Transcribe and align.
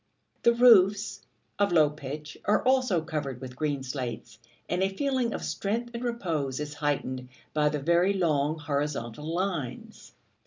The 0.41 0.55
roofs, 0.55 1.21
of 1.59 1.71
low 1.71 1.91
pitch, 1.91 2.35
are 2.45 2.63
also 2.65 3.01
covered 3.01 3.39
with 3.39 3.55
green 3.55 3.83
slates, 3.83 4.39
and 4.67 4.81
a 4.81 4.89
feeling 4.89 5.31
of 5.31 5.43
strength 5.43 5.91
and 5.93 6.03
repose 6.03 6.59
is 6.59 6.73
heightened 6.73 7.29
by 7.53 7.69
the 7.69 7.77
very 7.79 8.13
long 8.13 8.57
horizontal 8.57 9.31
lines. 9.31 10.13